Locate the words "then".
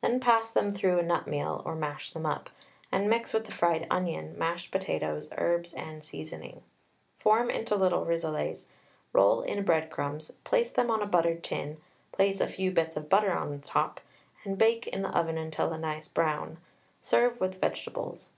0.00-0.20